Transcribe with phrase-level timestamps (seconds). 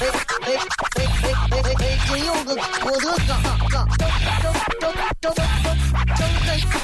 [0.00, 0.10] 哎哎
[0.46, 0.56] 哎
[0.96, 1.98] 哎哎哎哎！
[2.06, 3.30] 今有个郭德纲，
[3.68, 4.08] 纲张
[4.40, 5.38] 张张张张张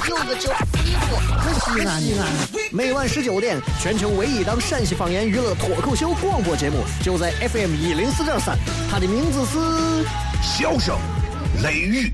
[0.07, 0.51] 有个叫
[0.83, 2.25] 李波，可西安的。
[2.71, 8.57] 每晚十九点，全球唯一档陕西方言娱乐脱口秀广播节目，就在 FM 一零四点三。
[8.89, 9.57] 它的名字是
[10.41, 10.97] 《笑声
[11.63, 12.07] 雷雨》，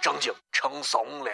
[0.00, 1.30] 正经成怂了。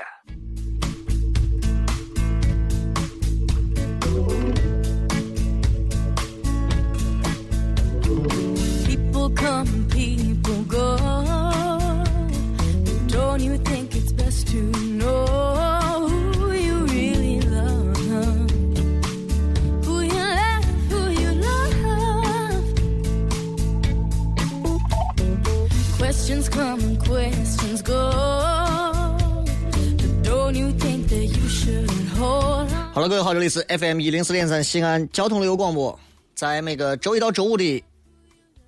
[32.93, 35.97] 好了，各位好，这里是 FM 一零四点三西安交通旅游广播，
[36.35, 37.85] 在每个周一到周五的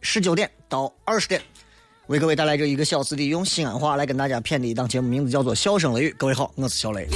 [0.00, 1.40] 十九点到二十点。
[2.06, 6.10] 为各位带来这一个小时的用西安话来跟大家谝的一档节目，名字叫做《笑声雷雨》。
[6.16, 7.06] 各位好，我是小雷。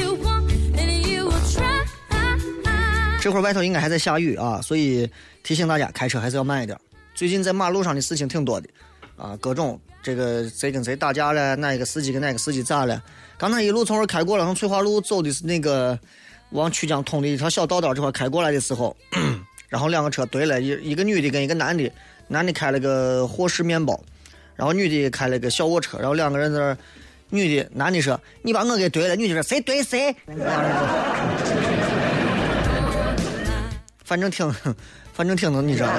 [3.21, 5.11] 这会儿外头应该还在下雨啊，所以
[5.43, 6.79] 提醒大家开车还是要慢一点。
[7.15, 8.69] 最近在马路上的事情挺多的
[9.17, 13.03] 啊，各种这个谁跟谁打架了，哪一个司机跟哪个司机咋了？
[13.39, 15.99] 刚才一路从这儿开过了，从翠华路走的是那个
[16.51, 18.95] 往曲江通的一条小道道这块开过来的时候，
[19.69, 21.91] 然后两个车对了，一一个女的跟一个男的，
[22.29, 23.99] 男的开了个霍氏面包。
[24.57, 26.79] 然后女的开了个小卧车，然后两个人在那儿，
[27.29, 30.15] 女的男的说：“你把我给怼了。”女的说：“谁怼谁？”
[34.05, 34.49] 反正挺，
[35.13, 35.95] 反正挺能，你知道吗？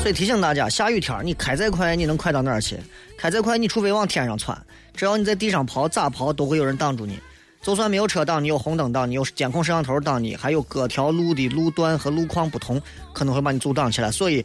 [0.00, 2.78] 所以提醒大家，下雨天你开再快，你能快到哪儿去？
[3.18, 4.56] 开再快，你除非往天上窜，
[4.94, 7.18] 只要你在地上跑，咋跑都会有人挡住你。
[7.60, 12.80] 就算没有车挡你，有红灯挡你，有监控摄像头挡你，还有各条路的路段和路况不同，
[13.12, 14.10] 可能会把你阻挡起来。
[14.10, 14.44] 所以，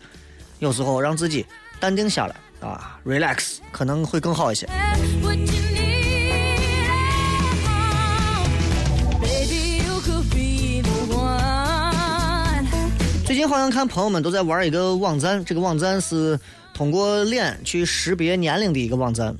[0.59, 1.45] 有时候让自己
[1.79, 4.67] 淡定下来啊，relax，可能会更好一些。
[13.25, 16.37] 最近好像看朋友们都在玩一个网站，这个网站是
[16.73, 19.33] 通过脸去识别年龄的一个网站。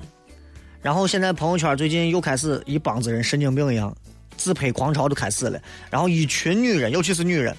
[0.83, 3.95] 然后现在朋友圈最近又开始一帮子人神经病一样，
[4.37, 5.59] 自拍狂潮都开始了。
[5.89, 7.55] 然后一群女人，尤其是女人，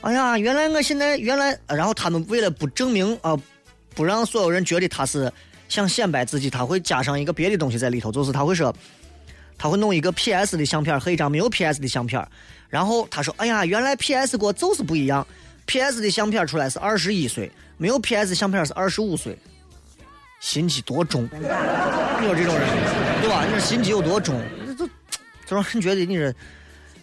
[0.00, 3.38] 哎呀，原来我现在原来，然后他们为了不证明啊，
[3.94, 5.30] 不让所有人觉得他是
[5.68, 8.74] 想显摆自己，他会加上一个别的东西在里头，就是他会说，
[9.58, 12.26] 他会弄一个 PS 的相片和一张没有 PS 的相片。
[12.70, 15.26] 然后他说，哎呀，原来 PS 过就是不一样
[15.66, 19.36] ，PS 的相片出来是二十一岁，没有 PS 相片是二十五岁。
[20.40, 22.66] 心机多重，你说这种人，
[23.20, 23.44] 对吧？
[23.44, 24.40] 你说心机有多重？
[24.66, 24.74] 这
[25.46, 26.34] 这，让人觉得你这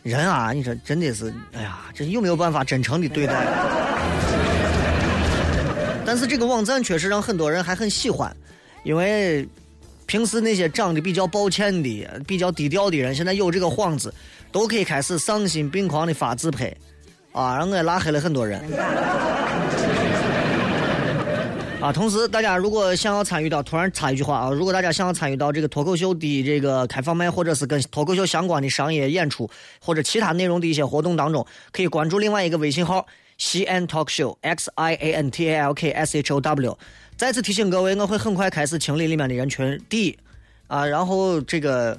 [0.02, 3.46] 人啊，你说真的是，哎呀，这有没有办法真诚的对待？
[6.04, 8.36] 但是这个网站确实让很多人还很喜欢，
[8.84, 9.48] 因为
[10.08, 14.12] 平时那些长得比较抱歉的、比较低调的人，现在有这个幌子，
[14.52, 16.74] 都可以开始丧心病狂的发自拍，
[17.34, 18.60] 啊，让我也拉黑了很多人。
[21.88, 29.50] 啊，同时，大家如果想要参与到，突然插一句话啊，如果大家想要参与到这个脱口秀的这个开放麦，或者是跟脱口秀相关的商业演出
[29.80, 36.78] 或者其他内容的一些活动当中，可以关注另外一个微信号西安 talk show x i a n t a l k s h o w。
[37.16, 39.82] 再次提醒各位，我会很快开始清理里面的人群。
[39.88, 40.18] 第一，
[40.68, 41.98] 啊，然后这个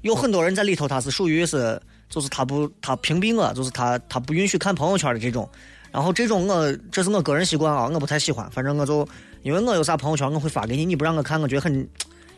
[0.00, 5.46] 有很多人在里头，他是属于是，就是他不他屏蔽我，就是他他不允许看朋友圈的这种。
[5.96, 8.46] 然后这种我这是我个人习惯啊，我不太喜欢。
[8.50, 9.08] 反正我就
[9.40, 11.88] 因为我有啥朋友圈我会发给你，你不让我看，我觉得很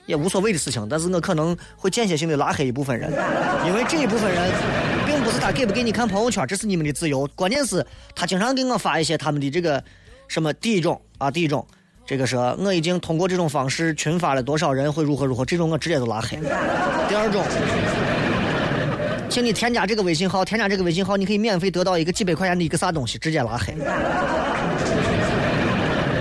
[0.06, 0.86] 也无所谓的事情。
[0.88, 3.10] 但是我可能会间歇性的拉黑一部分人，
[3.66, 4.48] 因为这一部分人
[5.08, 7.28] 并不是他给不给你看朋友圈，这是你们的自由。
[7.34, 7.84] 关键是
[8.14, 9.82] 他经常给我发一些他们的这个
[10.28, 11.66] 什么第一种啊，第一种，
[12.06, 16.36] 这个说我已经通过这种方式群发了多少人会如何如何，这种我直接就拉黑。
[17.08, 17.42] 第二种。
[19.28, 23.74] 请你添加这个微信号，添加这个微信号，你可以免费得到一个几百块钱的一个啥东西，直接拉黑。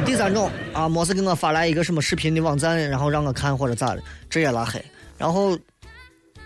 [0.06, 4.84] 第三种啊，没事给我发来一个什么视频的网站，然后让我看或者咋的，直接拉黑。
[5.18, 5.58] 然后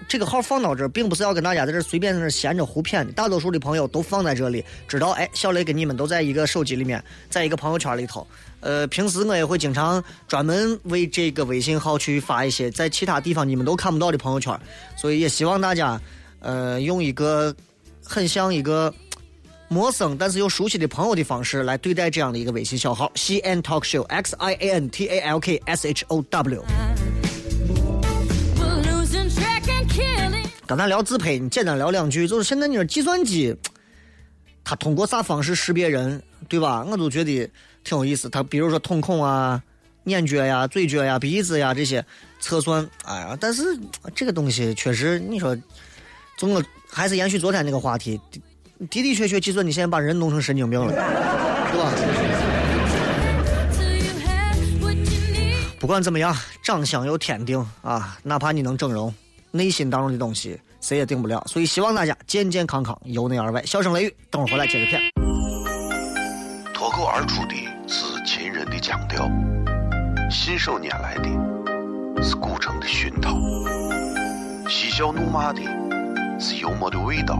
[0.07, 3.11] 这个号放到这，并不是要跟大家在这随便在这闲着胡谝的。
[3.11, 8.25] 大多数的朋友都放在这里，知道哎，小雷跟你们都在一个手机里面，在一个朋友圈里头。
[8.61, 14.55] 呃，平时我也会经常专门为这个微信号去发一些在其他地方你们都看不到的朋友圈，
[14.95, 15.99] 所以也希望大家，
[16.41, 17.55] 呃，用一个
[18.03, 18.93] 很像一个
[19.69, 23.11] 陌生但是又熟悉的朋友的方式来对待这样的一个微信小号。
[23.15, 26.65] C N Talk Show X I A N T A L K S H O W。
[30.67, 33.55] 刚才聊自拍，你简单聊两句，就是现在你说计算机，
[34.63, 36.85] 它通过啥方式识别人，对吧？
[36.89, 37.49] 我都觉得。
[37.83, 39.59] 挺有意思，他比如说瞳孔啊、
[40.03, 42.05] 眼角呀、嘴角呀、鼻子呀这些
[42.39, 43.63] 测算，哎呀，但是
[44.13, 45.57] 这个东西确实，你说，
[46.41, 48.19] 总我还是延续昨天那个话题，
[48.89, 50.91] 的的确确，计算你现在把人弄成神经病了，
[51.71, 51.91] 对吧？
[55.79, 59.13] 不管怎么样，长相有天定啊，哪怕你能整容，
[59.51, 61.43] 内心当中的东西谁也定不了。
[61.45, 63.63] 所以希望大家健健康康，由内而外。
[63.63, 64.99] 笑声雷雨，等会儿回来接着片。
[66.73, 67.53] 脱口而出的。
[67.87, 69.29] 是秦人的腔调，
[70.31, 73.37] 信手拈来的是古城的熏陶，
[74.67, 75.61] 嬉笑怒骂的
[76.41, 77.37] 是幽默的味道，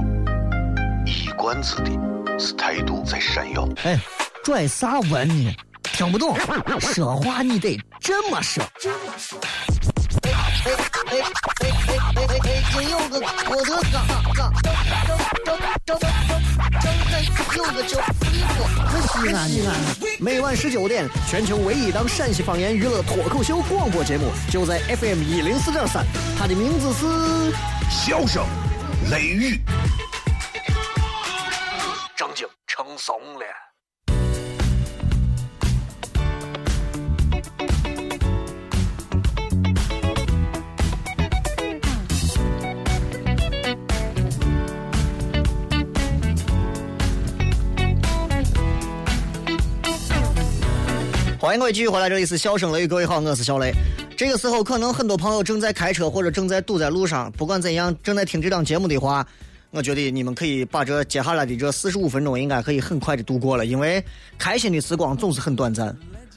[1.07, 1.89] 一冠子的
[2.38, 3.68] 是态度在闪耀。
[3.83, 4.00] 哎，
[4.44, 5.51] 拽啥文呢？
[5.81, 6.38] 听不懂，
[6.80, 8.63] 说话你得这么说。
[10.21, 10.38] 哎哎
[10.68, 10.77] 哎
[11.07, 11.18] 哎
[11.88, 12.63] 哎哎哎！
[12.74, 14.06] 今有个郭德纲，
[14.36, 14.71] 张张
[15.44, 16.00] 张张张张
[17.57, 17.98] 有个叫
[18.31, 18.62] 李波，
[19.01, 19.75] 西安西安。
[20.19, 26.06] 每晚十九点，全球唯一档陕西方言娱乐脱口秀广播节目，就在 FM 一零四点三。
[26.38, 27.06] 它的名字是
[27.89, 28.45] 《笑声
[29.09, 29.56] 雷雨》，
[32.15, 33.45] 正经成怂了。
[51.39, 53.74] 欢迎各位继续回来，这里是笑声雷，各位好，我是小雷。
[54.21, 59.25] 这个时候，可能很多朋友正在开车或者正在堵在路上，不管怎样，正在听这档节目的话，
[59.71, 64.03] 我觉得你们可以把这接下来的这四十五分钟应该可以很快的度过了，因为
[64.38, 65.88] 开心的时光总是很短暂，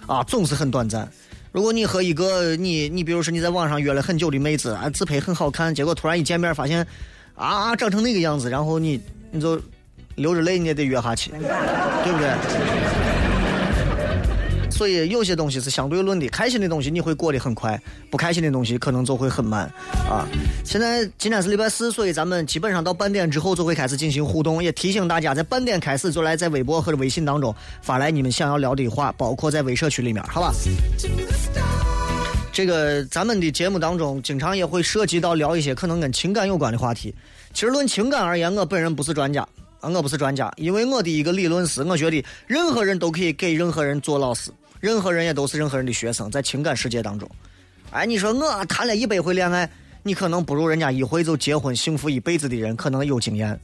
[0.06, 1.06] 啊，总是很短暂。
[1.52, 6.86] 如果你和一个你，你比如说你在网上约了很久的妹子，啊，自拍很好看，结果突然一见面发现，
[7.34, 8.98] 啊，长成那个样子，然后你
[9.30, 9.60] 你就
[10.14, 12.83] 流着泪你也得约下去，对不对？
[14.74, 17.80] 所以有些东西是相对论的，开心的东西你会过得很快，
[18.10, 19.72] 不开心的东西可能就会很慢
[20.10, 20.26] 啊。
[20.64, 30.52] 现在今天是礼拜四，所以咱们基本上到半点之后就会开始进行互动，也提醒大家在半点开始就来在微博或者微信当中发来你们想要聊的话，包括在微社区里面，好吧？
[32.52, 37.14] 这个咱们的节目当中经常也会涉及到聊一些可能跟情感有关的话题。
[37.52, 39.46] 其实论情感而言，我本人不是专家
[39.80, 44.50] 啊，我不是专家，因为我的一个理论是，我觉得任何人都可以给任何人做老师。
[44.84, 47.26] 任何人也都是任何人的学生，在情感世界当中，
[47.90, 49.66] 哎，你说我谈了一百回恋爱，
[50.02, 53.58] 你可能不如人家一回就结婚幸福一辈子的人可能有经验，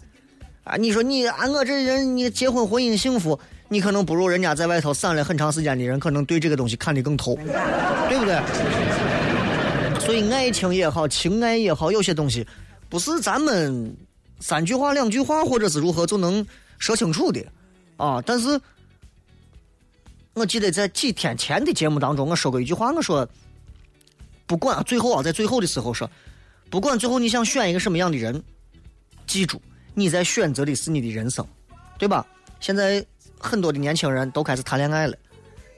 [0.65, 3.39] 啊，你说你啊，我这人你结婚婚姻幸福，
[3.69, 7.37] 你可能不如人家在外头散了很长时间的人，可能对这个东西看得更透，
[8.09, 8.41] 对不对？
[10.01, 12.47] 所以爱情也好，情爱也好，有些东西
[12.89, 13.95] 不是咱们
[14.41, 16.47] 三句话两句话或者是如何就能
[16.79, 17.45] 说清楚的，
[17.99, 18.59] 啊，但是。
[20.35, 23.29] 我记得在几天前的节目当中，我说过一句话，我说，
[24.47, 26.09] 不管最后啊，在最后的时候说，
[26.71, 28.41] 不管最后你想选一个什么样的人，
[29.27, 29.61] 记住
[29.93, 31.47] 你在选择的是你的人生，
[31.99, 32.25] 对吧？
[32.61, 33.05] 现在
[33.39, 35.17] 很多的年轻人都开始谈恋爱了，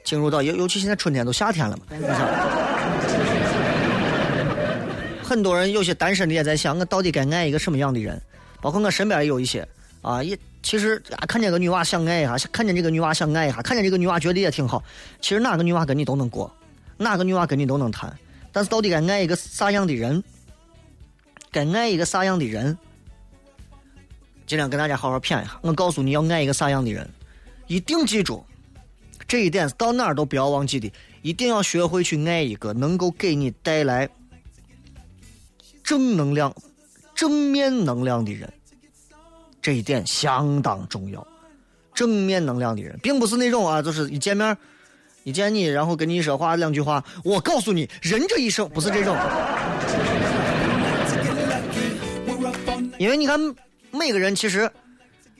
[0.03, 1.83] 进入到尤尤其现在春天都夏天了嘛，
[5.23, 8.21] 很多人有些单身的也在想，我到底该爱一个什么样的人？
[8.61, 9.67] 包括我身边也有一些
[10.01, 10.37] 啊，也。
[10.63, 14.81] 其实啊，看见个女娃想爱一下，看见这个女娃想爱一下，看见这个女娃觉得也挺好。
[15.21, 16.51] 其实哪个女娃跟你都能过，
[16.97, 18.17] 哪个女娃跟你都能谈。
[18.51, 20.23] 但是到底该爱一个啥样的人？
[21.51, 22.75] 该爱一个啥样的人？
[24.47, 25.59] 今天跟大家好好谝一下。
[25.61, 27.07] 我告诉你要爱一个啥样的人，
[27.67, 28.43] 一定记住
[29.27, 30.91] 这一点，到哪儿都不要忘记的，
[31.21, 34.09] 一定要学会去爱一个能够给你带来
[35.83, 36.55] 正能量、
[37.13, 38.51] 正面能量的人。
[39.63, 41.25] 这一点相当重要，
[41.95, 44.55] 正面能量的人，并不是那种啊，就是一见面，
[45.23, 49.17] 一见你，然后跟你说话两句话，我告诉你，人这一生不是这种。
[52.99, 53.39] 因为你看，
[53.89, 54.69] 每个人其实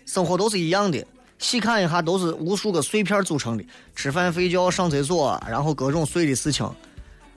[0.06, 1.06] 生活都是一样的，
[1.38, 6.66] 细看一下，都是无数个碎片组成的，吃饭、睡觉、上厕所，然后各种碎的事情。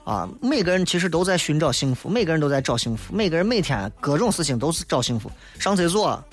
[0.04, 5.28] 啊，每个人其实都在寻找幸福，每个人都在找幸福，每个人每天各种事情都是找幸福。
[5.58, 6.24] 上厕所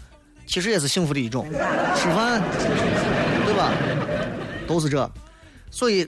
[0.46, 1.46] 其实也是幸福的一种，
[1.96, 2.42] 吃饭
[3.46, 3.72] 对吧？
[4.68, 5.10] 都是这。
[5.72, 6.08] 所以，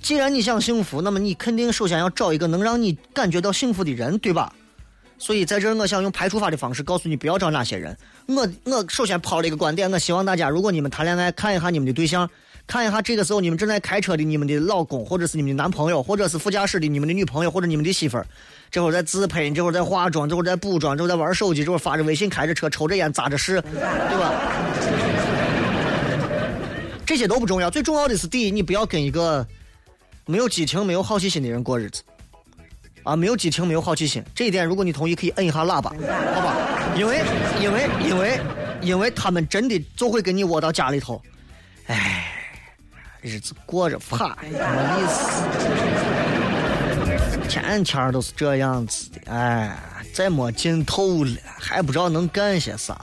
[0.00, 4.52] 既然你想幸福，那么你肯定首先要找一个能让你感觉到幸福的人，对吧？
[5.18, 7.96] 所以在这儿，我想用排除法的方式告诉你，不要找那些人。
[8.26, 12.28] 我我首先抛了一个观点，我希望大家，如果你们谈恋爱，看一下你们的对象，
[12.66, 18.26] 看一下这个时候你们正在开车的你们的老公，或者是你们的男朋友，或者是副驾驶的你们的女朋友或者你们的媳妇儿，
[18.70, 24.32] 这会儿在自拍，这会儿在化妆，这会儿在补妆，这会儿在玩手机，这会儿发着微信，开着车，抽着烟，扎着屎，对吧？
[27.04, 29.46] 这些都不重要，最重要的是第一，你不要跟一个
[30.24, 32.02] 没有激情、没有好奇心的人过日子。
[33.02, 35.90] 啊，没有激情，没有好奇心，这一点如果你同意，可以摁一下喇叭，
[36.34, 36.56] 好吧？
[36.96, 37.20] 因为，
[37.60, 38.40] 因为，因为，
[38.80, 41.20] 因为他们真的就会跟你窝到家里头，
[41.88, 42.24] 哎，
[43.24, 45.42] 日子过着怕，没意思，
[47.48, 49.74] 天天都是这样子的，哎，
[50.12, 53.00] 再没劲头了，还不知道能干些啥。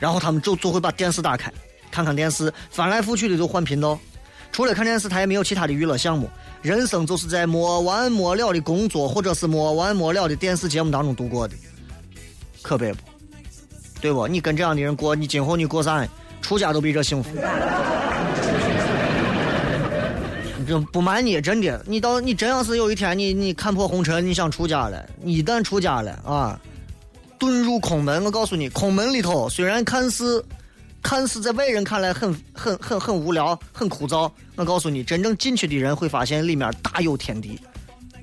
[0.00, 1.52] 然后他们就就会把电视打开，
[1.92, 3.96] 看看电视，翻来覆去的就换频道，
[4.50, 6.28] 除了看电视，他也没有其他的娱乐项目。
[6.60, 11.54] 人生就是在没完没了的工作，或者是没完没了的电视节目当中度过的，
[12.62, 12.98] 可悲不？
[14.00, 14.26] 对不？
[14.26, 16.04] 你跟这样的人过，你今后你过啥？
[16.40, 17.30] 出家都比这幸福。
[20.66, 26.58] 这不瞒你，真的，你到你真要是有一天你你看破红尘，你想出家了，你一旦出家了啊，
[27.38, 30.44] 遁入空门，我告诉你，空门里头虽然看似。
[31.04, 37.58] 看似在外人看来很很很很无聊、很枯燥，我告诉你，真正进去的人会发现里面大有天地，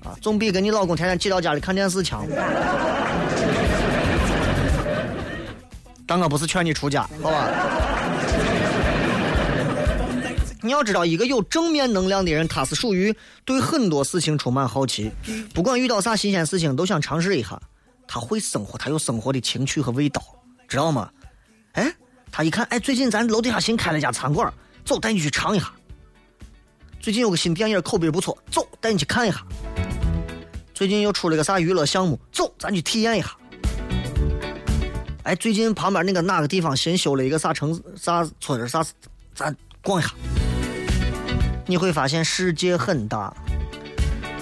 [0.01, 2.25] 啊，总比跟你老公天天挤到家里看电视强。
[6.07, 7.49] 但我不是劝你出家，好吧？
[10.61, 15.11] 你要知道，一个有正面能量的人，他是属于对很多事情充满好奇，
[15.53, 17.59] 不管遇到啥新鲜事情都想尝试一下。
[18.07, 20.23] 他会生活，他有生活的情趣和味道，
[20.67, 21.09] 知道吗？
[21.73, 21.91] 哎。
[22.31, 24.53] 他一看，哎，最近咱楼底下新开了一家餐馆，
[24.85, 25.73] 走，带你去尝一下。
[26.99, 29.43] 最近有个新电影，口碑不错，走，带你去看一下。
[30.75, 33.35] 最近又出了个啥娱乐项目，走，咱去体验一下。
[35.23, 38.85] 哎，最近旁边那个哪个地方新修了一个啥城啥村啥，
[39.33, 40.13] 咱逛一下。
[41.69, 43.31] 你会发现世界很大，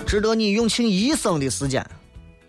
[0.06, 1.86] 值得你用尽一生的时间，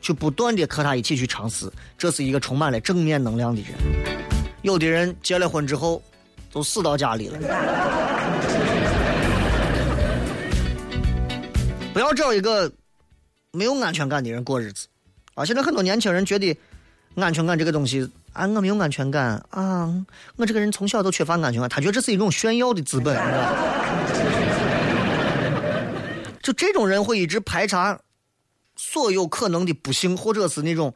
[0.01, 1.69] 去不断的和他一起去尝试。
[1.99, 3.73] 这是一个充满了正面能量的人。
[4.63, 6.01] 有的人结了婚之后，
[6.53, 7.39] 都死到家里了。
[11.93, 12.71] 不要找一个
[13.51, 14.87] 没有安全感的人过日子
[15.35, 15.45] 啊！
[15.45, 16.57] 现在很多年轻人觉得
[17.17, 19.93] 安全感这个东西啊，我没有安全感啊，
[20.37, 24.18] 我这个人从小都缺乏安全感，他觉得这是一种炫耀的资本，你知道
[26.43, 27.99] 就这种人会一直排查
[28.77, 30.95] 所有可能的不幸，或者是那种。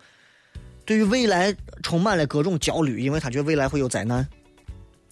[0.85, 4.27] 对于未来充满了各种焦虑，因为他觉得未来会有灾难。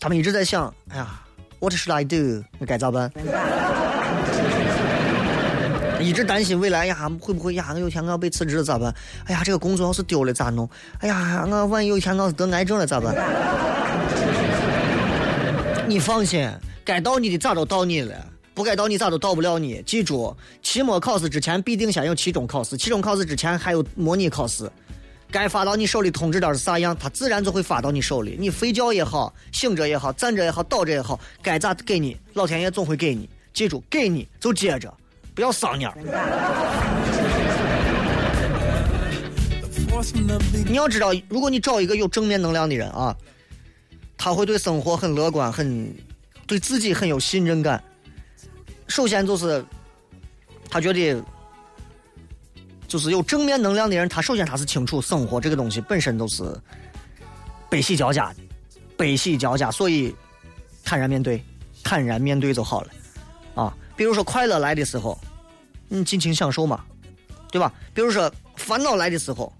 [0.00, 1.22] 他们一直在想：哎呀
[1.60, 2.42] ，What should I do？
[2.58, 3.08] 那该咋办？
[6.02, 7.70] 一直担心未来呀，会不会呀？
[7.72, 8.92] 我有一天我要被辞职了咋办？
[9.26, 10.68] 哎呀，这个工作要是丢了咋弄？
[10.98, 13.14] 哎呀，我万一有一天我要是得癌症了咋办？
[15.86, 16.50] 你放心，
[16.84, 19.82] 该到你的咋都到你了，不该到你咋都到不了你。
[19.86, 24.70] 记住，期末考试之前必定先有期中考试，期中考试之前还有模拟考试。
[25.30, 28.36] 该发到你手里通知单是啥样，他自然就会发到你手里。
[28.38, 33.28] 你睡觉也好，醒着也好，站着也好，倒着也好，该咋给你，老天爷总会给你。
[33.54, 34.92] 记住，给你就接着，
[35.34, 35.92] 不要丧蔫。
[40.66, 43.16] 你要知道，如果你找一个有正面能量的人啊，
[44.16, 45.94] 他会对生活很乐观，很
[46.46, 47.80] 对自己很有信任感。
[48.90, 49.64] 首先就是
[50.68, 51.24] 他觉得。
[52.88, 56.42] 就是有正面能量的人，他首先他是清楚生活这个东西本身都是
[57.68, 58.36] 悲喜交加的，
[58.96, 60.12] 悲喜交加，所以
[60.82, 61.40] 坦然面对，
[61.84, 62.90] 坦然面对就好了
[63.54, 63.72] 啊。
[63.96, 65.16] 比如说快乐来的时候，
[65.86, 66.84] 你尽情享受嘛，
[67.52, 67.72] 对吧？
[67.94, 69.52] 比如说烦恼来的时候，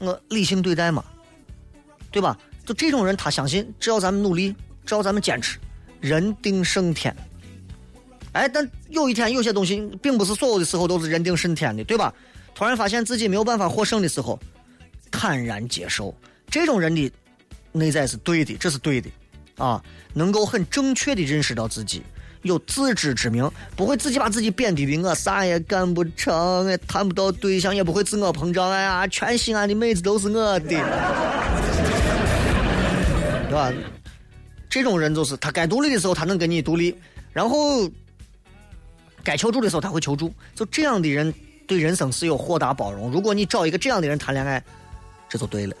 [0.00, 1.02] 我理性对待嘛，
[2.10, 2.36] 对吧？
[2.66, 5.58] 就这种人，他相信只要咱们努力，只要咱们坚持，
[5.98, 7.16] 人定胜天。
[8.34, 12.12] 哎，但有一天有些东西，并不是所有的时候都是人定胜天的，对吧？
[12.54, 14.38] 突然发现自己没有办法获胜的时候，
[15.10, 16.14] 坦然接受。
[16.50, 17.10] 这种人的
[17.72, 19.08] 内在是对的，这是对的，
[19.56, 22.02] 啊，能够很正确的认识到自己，
[22.42, 28.70] 有自知之明，不会自己把自己贬低的我啥也干不成，也谈不到对象，也不会自我膨胀。
[28.70, 30.78] 哎呀，全西安的妹子都是我的，对
[33.52, 33.72] 吧？
[34.68, 36.94] 这种人就是他该独立的时候，他能跟你独立，
[37.32, 37.88] 然后
[39.24, 40.32] 该求助的时候他会求助。
[40.54, 41.32] 就这样的人
[41.66, 43.10] 对人生是有豁达包容。
[43.10, 44.62] 如果你找一个这样的人谈恋爱，
[45.28, 45.74] 这就对了。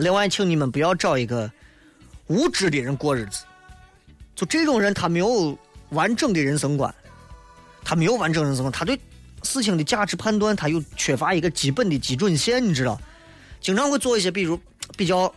[0.00, 1.50] 另外，请你们不要找一个
[2.26, 3.44] 无知的人过日子。
[4.34, 5.58] 就这种人，他没有
[5.90, 6.94] 完整的人生观，
[7.84, 8.98] 他没有完整人生观，他对
[9.42, 13.00] 事情的价值判断，他又缺乏一个基本的基准线，你知道？
[13.60, 14.56] 经常会做一些比如
[14.96, 15.34] 比较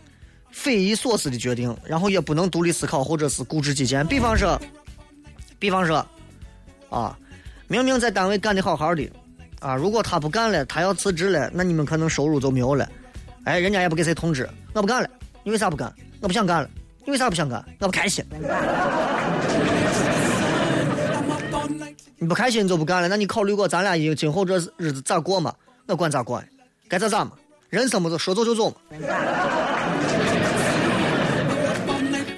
[0.52, 4.06] 匪夷所思的决定，然后也不能独立思考，或者是固执己见。
[4.06, 4.60] 比方说，
[5.62, 6.04] 比方说，
[6.90, 7.16] 啊，
[7.68, 9.08] 明明在单位干的好好的，
[9.60, 12.88] 啊，如果他不干了，他要辞职了，那你们可能收入就没有了。
[13.44, 15.08] 哎，人家也不给谁通知，我不干了，
[15.44, 15.94] 你为啥不干？
[16.20, 16.68] 我不想干了。
[17.04, 17.64] 你为啥不想干？
[17.78, 18.24] 我不开心。
[22.18, 23.06] 你不开心就不干了。
[23.06, 25.54] 那你考虑过咱俩以今后这日子咋过吗？
[25.86, 26.42] 我管咋过，
[26.88, 27.30] 该咋咋嘛。
[27.68, 28.76] 人生不就说走就走嘛。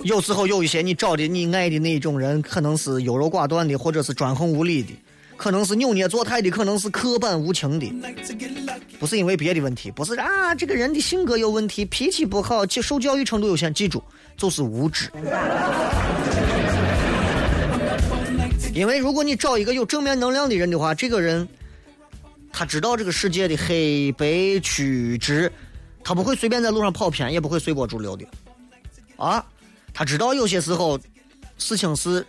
[0.05, 4.91] 有时候有一些你找的你爱的那种人，可能是优柔寡断的，或者是专横无理的，
[5.37, 7.93] 可能是扭捏作态的，可能是刻板无情的。
[9.01, 13.75] 不是因为别的问题，不是啊，这个人的性格有问题，脾气不好，受教育程度有限。
[13.75, 14.01] 记住。
[14.37, 15.09] 就是无知，
[18.75, 21.47] 因为如果你找一个有正面能量的人的话，这个人
[22.53, 25.53] 他知道这个世界的黑白曲直，
[26.03, 28.27] 他不会随便在路上跑偏，也不会随波逐流的，
[29.17, 29.47] 啊，
[29.95, 30.99] 他知道有些时候
[31.57, 32.27] 事情是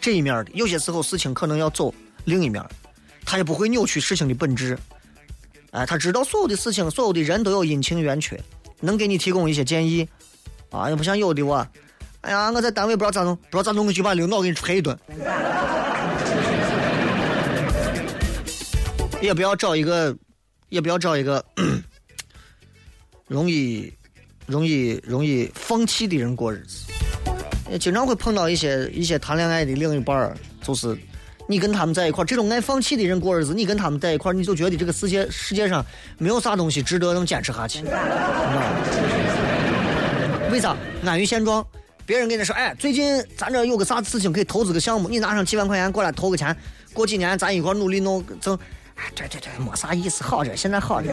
[0.00, 1.92] 这一面的，有些时候事情可能要走
[2.26, 2.62] 另一面，
[3.24, 4.78] 他也不会扭曲事情的本质，
[5.70, 8.38] 哎，他知道所有的事情，所有的人都有阴晴圆缺，
[8.80, 10.06] 能给你提供一些建议。
[10.70, 11.64] 啊，也不像有的我，
[12.22, 14.98] 哎呀，我在单位不知道咋弄，不知道咋弄，就把领导给你捶一顿。
[19.22, 20.14] 也不要找一个，
[20.68, 21.44] 也不要找一个
[23.28, 23.92] 容易、
[24.46, 26.92] 容易、容易放弃的人过日子。
[27.70, 30.96] 也经常会碰到一些一些谈恋爱的另一半儿，就是
[31.48, 35.84] 你跟他们在一块儿，这种爱放弃的人过日子，你跟他们在一块儿，你就觉得这个世界世界上
[36.18, 37.82] 没有啥东西值得能坚持下去。
[40.52, 41.66] 为啥安于现状？
[42.06, 46.54] 别人跟你说，哎，最近咱这有个啥事情可以投资个项目，你拿上几万块钱过来投个钱，
[46.92, 48.54] 过几年咱一块努力弄挣。
[48.96, 51.08] 哎，对对对，没啥意思，好着，现在好着。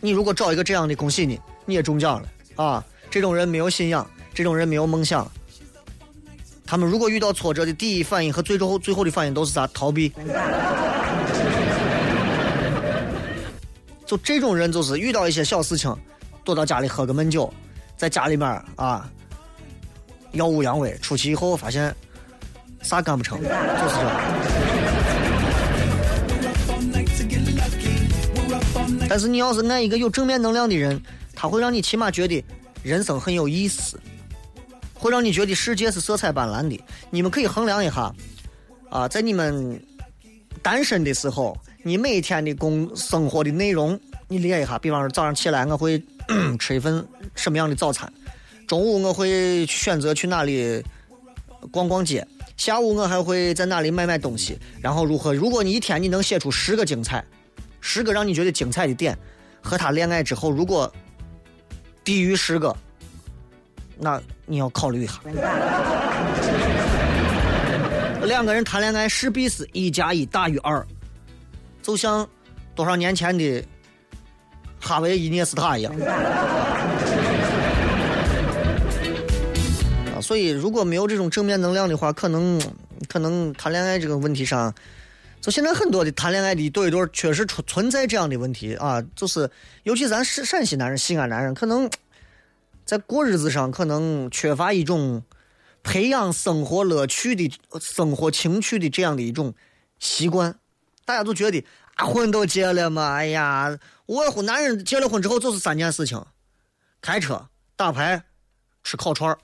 [0.00, 2.28] 你如果找一个这样的，恭喜你，你也中奖了
[2.64, 2.84] 啊！
[3.10, 5.30] 这种人没有信仰，这种人没有梦想，
[6.64, 9.66] 他们如果遇到挫折的第一反应和最后最后的反应都是啥？
[9.74, 10.12] 逃避。
[14.06, 15.94] 就这种人，就是遇到一些小事情，
[16.44, 17.52] 躲到家里喝个闷酒，
[17.96, 19.08] 在家里面啊，
[20.32, 20.96] 耀武扬威。
[20.98, 21.94] 出去以后发现
[22.82, 24.59] 啥干不成，就是这。
[29.10, 31.02] 但是你要是爱一个有正面能量的人，
[31.34, 32.44] 他会让你起码觉得
[32.84, 33.98] 人生很有意思，
[34.94, 36.80] 会让你觉得世界是色彩斑斓的。
[37.10, 38.14] 你们可以衡量一下
[38.88, 39.84] 啊，在你们
[40.62, 41.58] 单身的时候。
[41.82, 44.78] 你每天的工生活的内容，你列一下。
[44.78, 45.98] 比方说，早上起来我会
[46.58, 47.02] 吃一份
[47.34, 48.12] 什么样的早餐，
[48.68, 50.84] 中午我会选择去哪里
[51.70, 52.24] 逛逛街，
[52.58, 55.32] 下午我还会在哪里买买东西，然后如何？
[55.32, 57.24] 如果你一天你能写出十个精彩，
[57.80, 59.16] 十个让你觉得精彩的点，
[59.60, 60.92] 和他恋爱之后如果
[62.04, 62.76] 低于十个，
[63.98, 65.20] 那你要考虑一下。
[68.24, 70.86] 两个人谈恋爱势必是一加一大于二。
[71.82, 72.28] 就像
[72.74, 73.64] 多少年前的
[74.78, 75.92] 哈维·伊涅斯塔一样
[80.14, 80.20] 啊！
[80.20, 82.60] 所以如果没有这种正面能量的话，可能
[83.08, 84.72] 可能谈恋爱这个问题上，
[85.40, 89.02] 就现在很多的谈恋爱的一对一对确实存存在这样的问题啊！
[89.16, 89.50] 就是
[89.84, 91.90] 尤其咱陕陕西男人、西安男人，可能
[92.84, 95.22] 在过日子上可能缺乏一种
[95.82, 97.50] 培养生活乐趣的
[97.80, 99.54] 生活情趣的这样的一种
[99.98, 100.54] 习惯。
[101.06, 106.22] 大家都觉得啊，婚都结了嘛，哎呀，我婚男人结了婚之后就是三件事情：
[107.00, 108.22] 开车、打牌、
[108.84, 109.38] 吃烤串儿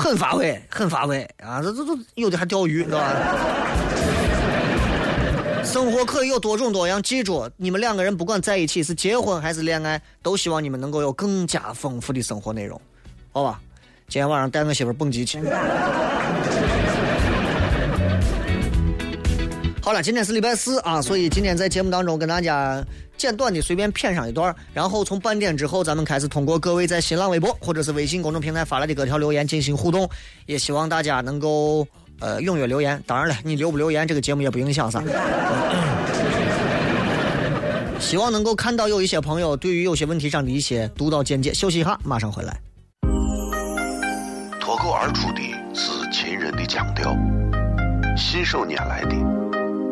[0.00, 1.60] 很乏味，很乏味啊！
[1.60, 3.12] 这这这有的还钓鱼，知道吧？
[5.62, 12.80] 生活可以有多种多样，记住，你们两个人不管在一起是结婚还是恋爱，都希望你们能够有更加丰富的生活内容，
[13.30, 13.60] 好吧？
[14.08, 15.38] 今天晚上带我媳妇蹦极去。
[19.82, 22.84] 好了，今天是礼拜四啊，所以今天在节目当中跟大家
[23.16, 30.08] 简短的随便谝上一段，然后从半点之后，咱们开始通过各位在新浪微博或者是微信公众平台发来的各条留言进行互动，
[30.46, 31.86] 也希望大家能够
[32.20, 33.02] 呃踊跃留言。
[33.06, 35.02] 当然了，你留不留言，这个节目也不影响啥。
[37.98, 41.54] 希望能够看到有一些朋友对于有些问题上的一些独到见解。
[41.54, 42.60] 休息一下，马上回来。
[44.60, 45.40] 脱口而出的
[45.74, 47.16] 是秦人的腔调，
[48.16, 49.16] 信手拈来的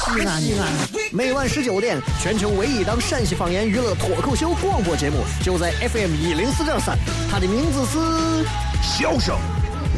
[0.00, 0.68] 西安西安。
[1.12, 6.96] 每晚十九点，全球唯一档陕西方言娱乐脱口秀广播节目，就在 FM 一零四点三。
[7.30, 7.98] 它的名字是
[8.82, 9.36] 《笑声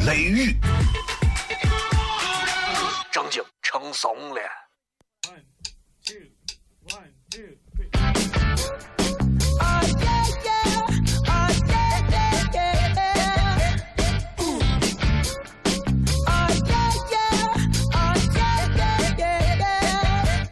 [0.05, 0.51] 雷雨》，
[3.11, 4.68] 正经成怂了。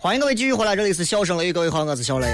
[0.08, 2.34] 欢迎各位继续回来，这里是笑声雷，各位好，我是小雷。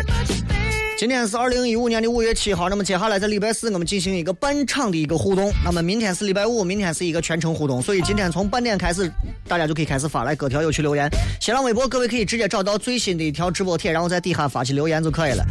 [0.96, 5.52] 今天是二零一五年的五月七号，那么接下来在礼拜四我们进行一个半场的一个互动。
[5.66, 9.12] 那么明天是礼拜五，明天是一个全程互动，所以今天从半点开始，
[9.48, 11.10] 大家就可以开始发来各条有趣留言。
[11.42, 15.44] 新浪微博各位可以直接找到最新的一条直播帖，然后在底下发起留言就可以了。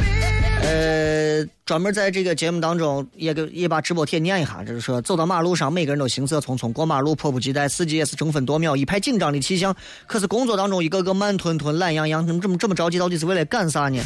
[0.73, 9.75] 呃，专门在这个节目当中也给也把直播贴念一下，就是说走到马路上，每个人都行色匆匆，过马路迫不及待，司机也是争分夺秒，一派紧张的气象。
[10.07, 12.97] 可是工作当中一个个慢吞吞、懒洋洋，怎么这么这么着急？
[12.97, 14.01] 到底是为了干啥呢？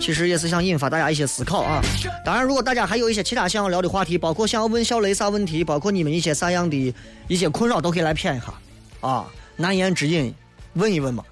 [0.00, 1.80] 其实也是想引发大家一些思考啊。
[2.24, 6.94] 当然，如果大家还有一些其他想要聊的话题，包括想要问小雷啥问题，包括你们一些啥样的
[7.28, 8.52] 一些困扰，都可以来谝一下
[9.00, 9.26] 啊。
[9.56, 10.34] 难言之隐，
[10.72, 11.22] 问一问嘛，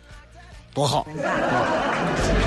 [0.72, 2.37] 多好啊！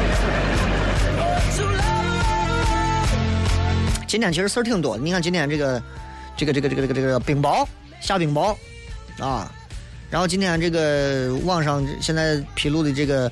[4.12, 5.82] 今天其实事儿挺多，你看今天这个，
[6.36, 7.66] 这个这个这个这个这个冰雹
[8.02, 8.54] 下冰雹，
[9.18, 9.50] 啊，
[10.10, 13.32] 然后今天这个网上现在披露的这个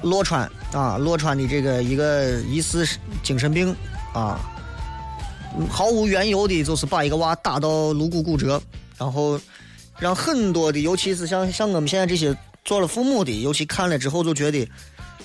[0.00, 2.88] 洛川啊，洛川的这个一个疑似
[3.22, 3.76] 精神病
[4.14, 4.40] 啊，
[5.68, 8.58] 毫无缘由的，就是把一个娃打到颅骨骨折，
[8.96, 9.38] 然后
[9.98, 14.66] 让很多的，尤其是像像我们现在这些做了父母的，尤其看了之后就觉得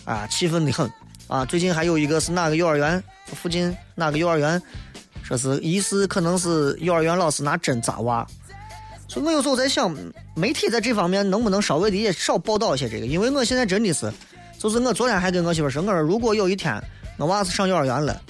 [0.03, 0.91] 啊，气愤的很。
[1.27, 1.45] 啊。
[1.45, 3.03] 最近还有一个是哪个幼儿园？
[3.27, 4.61] 附近哪个幼儿园？
[5.23, 8.23] 说是疑似可能是幼儿园老师拿针扎娃，
[9.07, 9.91] 所以我有时候在想，
[10.35, 13.07] 媒体在这方面能不能稍微的也少报道一些这个？
[13.07, 14.13] 因为我现在真的是，
[14.59, 16.79] 就是我昨天还跟我媳妇说，我说如果有一天
[17.17, 18.21] 我娃是上幼儿园了，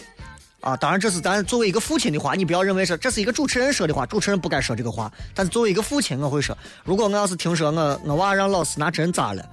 [0.61, 5.11] 啊，当然这是咱作为一个父亲的话，你不要认为是这是一个主持人说的话，主持人不该说这个话。
[5.33, 9.45] 但是作为一个父亲，我会说，如果我要是听说我我娃让老师拿针扎了，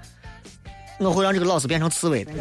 [1.08, 2.32] 我会让这个老师变成刺猬的。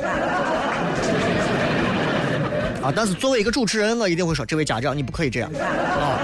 [2.83, 2.91] 啊！
[2.95, 6.17] 但是作为一个主持人，我一定会说：这位家长，你不可以这样啊！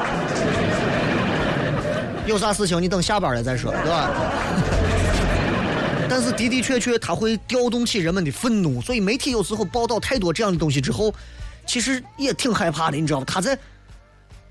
[2.26, 4.10] 有啥事情你等下班了再说，对吧？
[6.10, 11.13] 但是的的确确，他会调动起人们的愤怒，所以媒体有时候报道太多这样的东西之后，
[11.67, 13.26] 其实也挺害怕的，你知道吧？
[13.28, 13.58] 他在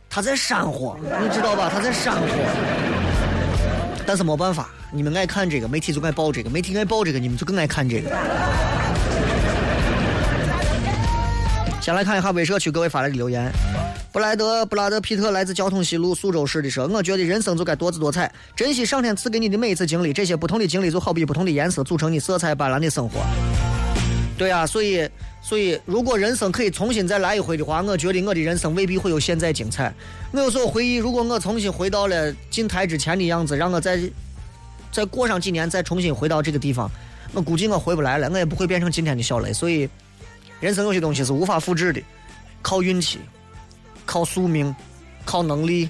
[0.09, 1.68] 他在煽火，你知道吧？
[1.68, 2.20] 他在煽火。
[4.07, 8.09] 但是没办法，你们爱看这个，媒体就爱报这个；媒体爱报这个，你们就更爱看这个。
[11.83, 13.51] 先来看一下微社区各位发来的留言。
[14.12, 20.12] 布莱德布拉德皮特来自交通西路苏州市的说：“我觉得人生就该多姿多彩，珍惜上天赐给你的每一次经历。
[20.12, 23.21] 这些不同的经历就好比不同的颜色，组成你色彩斑斓的生活。”
[24.38, 25.09] 对啊，所以
[25.47, 29.95] 所以如果人生可以重新再来一回的话，我觉得我的人生未必会有现在精彩。
[30.33, 34.01] 我有时候回忆，如果我重新回到了进台之前的样子，让我再
[34.91, 36.91] 再过上几年，再重新回到这个地方，
[37.33, 39.53] 我估计我回不来了，我也不会变成今天的小雷。
[39.53, 39.89] 所以。
[40.59, 42.01] 人生有些东西是无法复制的，
[42.63, 43.19] 靠运气，
[44.07, 44.75] 靠宿命，
[45.23, 45.87] 靠能力，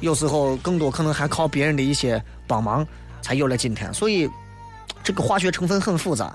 [0.00, 2.84] 有时候更多可能还靠别人的一些帮忙，
[3.20, 3.92] 才有了今天。
[3.92, 4.26] 所以，
[5.02, 6.34] 这个化学成分很复杂，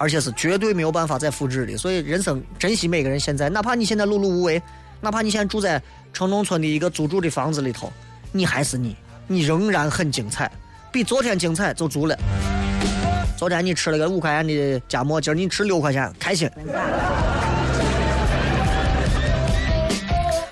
[0.00, 1.76] 而且是绝对没有办法再复制的。
[1.76, 4.60] 所以，人生珍惜每个人现在，哪怕你现在碌碌无为，
[4.98, 5.80] 哪怕你现在住在
[6.14, 7.92] 城中村的一个租住的房子里头，
[8.32, 10.50] 你还是你，你仍然很精彩，
[10.90, 12.18] 比昨天精彩就足了。
[13.36, 16.50] 昨天你吃了个五块钱的夹馍，今儿你吃六块钱，开心。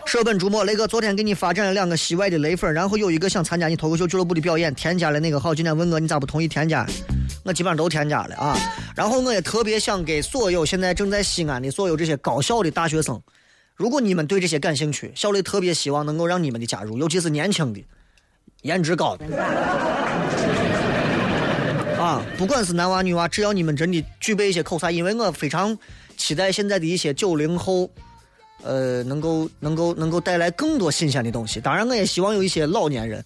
[0.05, 5.55] 舍本逐末，雷哥昨天给你发展了两个西外的雷粉，然后有一个想参加你脱口秀俱乐部的表演，添加了那个号。
[5.55, 6.87] 今天问我你咋不同意添加？
[7.49, 8.57] 我基本上都添加了啊。
[8.95, 13.21] 然后我也特别想给所有现在正在西安的所有这些高校的大学生，
[13.75, 17.83] 如果你们对这些感兴趣，小雷特别希望能够让你们的加入，尤其是年轻的、
[18.63, 19.25] 颜值高的。
[21.99, 25.77] 啊，不管是男娃女娃，只要你们真的具备一些口才，因为我非常
[26.17, 27.91] 期待现在的一些九零后
[28.63, 31.61] 呃，能够能够能够带来更多新鲜的东西。
[31.61, 33.25] 当然，我也希望有一些老年人，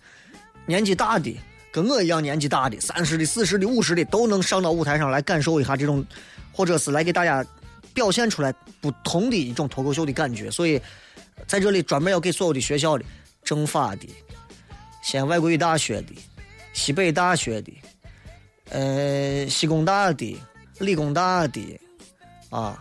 [0.65, 1.37] 年纪大的，
[1.73, 6.05] 跟我一样年纪大的，三十的、四十的、五十的，都能上到舞台上来感受一下这种，
[6.53, 7.45] 或者是来给大家
[7.95, 10.51] 表现出来不同的一种脱口秀的感觉。
[10.51, 10.81] 所以，
[11.47, 13.05] 在这里专门要给所有的学校的、
[13.43, 14.07] 政法的、
[15.03, 16.15] 西安外国语大学的、
[16.75, 17.73] 西北大学的、
[18.69, 20.39] 呃西工大的、
[20.79, 21.81] 理工大的，
[22.51, 22.81] 啊，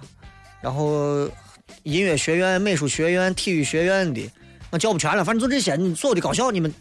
[0.62, 1.30] 然后。
[1.84, 4.22] 音乐学院、美术学院、体育学院的，
[4.70, 5.24] 我叫不全了。
[5.24, 6.72] 反正就这些，你所有的高校，你们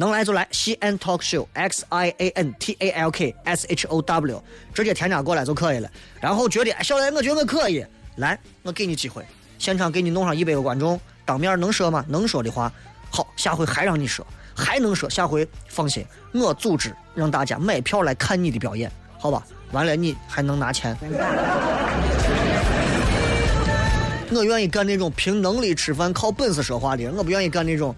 [0.00, 0.48] 能来就来。
[0.50, 5.90] 西安 Talk Show，X I A N T A L K S H O W，直接添加过来就可以了。
[6.22, 7.84] 然后觉得小雷，我觉得可以，
[8.16, 9.22] 来，我给你机会，
[9.58, 12.02] 现场给你弄上一百个观众，当面能说吗？
[12.08, 12.72] 能说的话，
[13.10, 19.46] 好，下回还让你说，还能说，下回放心，我组织让大家买票来看你的表演，好吧？
[19.72, 20.96] 完了，你还能拿钱。
[24.32, 27.94] 我愿意干那种凭能力吃饭、靠本事说话的人，我不愿意干那种，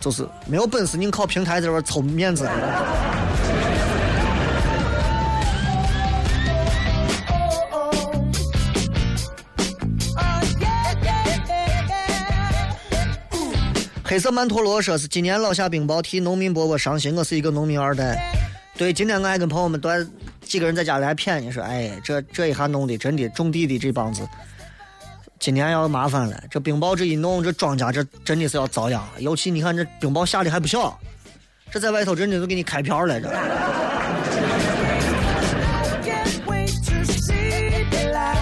[0.00, 2.48] 就是没有本事硬靠平台在这凑面子。
[14.06, 17.16] 黑色曼陀罗说是今年老下冰雹，替农民伯伯伤心。
[17.16, 18.32] 我是一个农民二代。
[18.76, 19.88] 对，今天我还跟朋友们都
[20.42, 24.22] 几个人在家里还谝呢，说哎，这这一下弄的真的种地的这帮子。
[25.44, 29.06] 今年要麻烦了，这冰雹这一弄，这庄稼这真的是要遭殃。
[29.18, 30.98] 尤其你看这冰雹下的还不小，
[31.70, 33.20] 这在外头真的都给你开瓢了。
[33.20, 33.28] 这。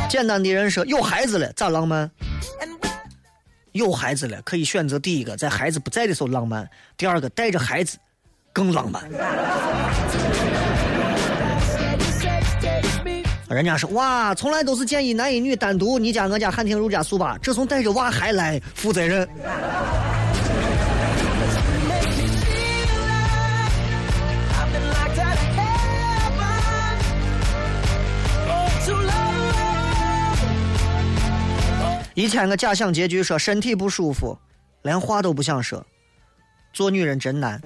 [0.09, 2.09] 简单的人说，有孩子了咋浪漫？
[3.73, 6.65] 有孩子了可以选择第一个，在孩子不在的时候浪漫；
[6.97, 7.99] 第二个带着孩子
[8.53, 9.03] 更浪漫。
[13.55, 19.29] 人家说哇，从来都是建议男一女单独，你家我家汉庭如家速吧，这从带着娃还来负责任。
[32.15, 34.37] 一千个假想结局说身体不舒服，
[34.83, 35.85] 连话都不想说，
[36.73, 37.61] 做女人真难。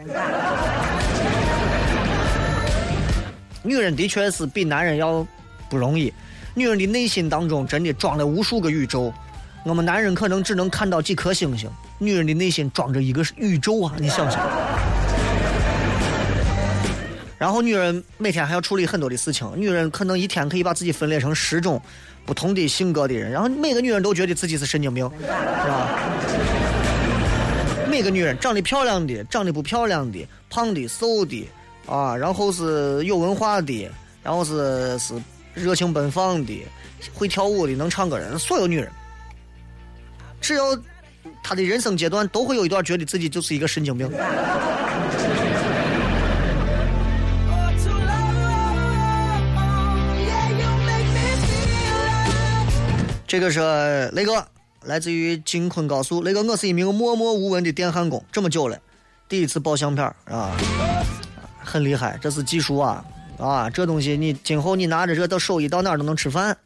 [3.62, 5.26] 女人的确是比男人要。
[5.68, 6.12] 不容易，
[6.54, 9.12] 女人的内心当中真的装了无数个宇宙，
[9.64, 13.92] 我们男人可能只能看到几颗星星，女人的内心装着一个宇宙啊！
[13.98, 14.40] 你想想。
[17.38, 21.80] 然后女人每天还要处理很多的事情，女人可能一天可以把自己分裂成十种
[22.24, 25.26] 不同的性格的人，然后每个女人都觉得自己是神经病，是
[25.68, 26.00] 吧？
[27.90, 31.46] 每个女人长得漂亮的、长得不漂亮的、胖的、瘦的，
[31.86, 33.90] 啊，然后是有文化的，
[34.22, 35.14] 然后是是。
[35.56, 36.66] 热情奔放的，
[37.14, 38.92] 会跳舞的，能唱歌的，所有女人，
[40.38, 40.62] 只要
[41.42, 44.06] 她的人生阶段都会有一段觉得自己就是一个神经病。
[53.26, 54.46] 这个是雷哥，
[54.84, 56.22] 来自于京昆高速。
[56.22, 58.78] 雷哥，我是一名默默无闻的电焊工，这么久了，
[59.26, 60.54] 第一次爆相片啊，
[61.64, 63.02] 很厉害，这是技术啊。
[63.38, 66.56] 啊，这东西你今后你拿着这到手艺到哪儿都能吃饭。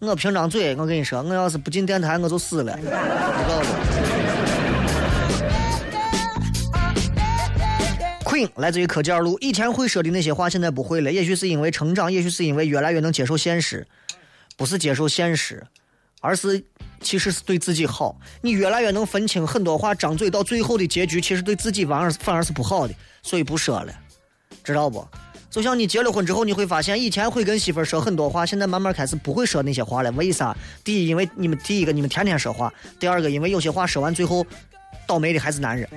[0.00, 2.76] 我凭张嘴，我跟你说，我要是不进电台我就死了。
[2.76, 2.90] 你告
[3.62, 3.78] 诉我。
[8.24, 13.86] Queen 来自于科技二路，以前会说的那些话现在不会了，也许是因为成长，也许是因为越来越能接受现实。
[14.56, 15.66] 不是接受现实，
[16.20, 16.62] 而是
[17.00, 18.16] 其实是对自己好。
[18.40, 23.92] 你越来越能分清很多话张嘴到最后的结局，其实对自己反而反而是不好的，所以不说了，
[24.62, 25.06] 知道不？
[25.50, 30.12] 就像你结了婚之后，你会发现以前会跟媳妇儿说很多话，现在慢慢开始不会说那些话了。
[30.12, 30.54] 为啥？
[30.84, 32.68] 第一，因为你们第一个你们天天说话；
[33.00, 34.46] 第二个，因为有些话说完最后，
[35.06, 35.88] 倒霉的还是男人。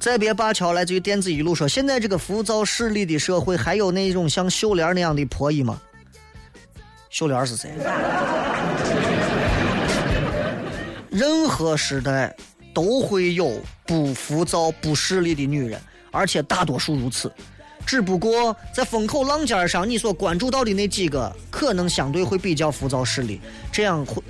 [0.00, 5.80] 再别灞桥来自于电子一路说，现在这个浮躁势利的社会，还有那种像秀莲那样的婆姨吗？
[7.08, 7.70] 秀莲是谁？
[11.12, 12.34] 任何时代
[12.72, 15.78] 都会有不浮躁、不势利的女人，
[16.10, 17.30] 而且大多数如此。
[17.84, 23.38] 只不过在风口浪尖上，你所关注到的那几个，可能相对会比较浮躁势利。
[23.70, 24.22] 这样会